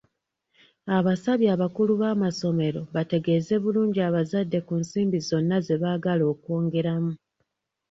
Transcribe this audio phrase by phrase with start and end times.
[0.97, 7.13] Abasabye abakulu b'amasomero bategeeze bulungi abazadde ku nsimbi zonna ze baagala okwongeramu.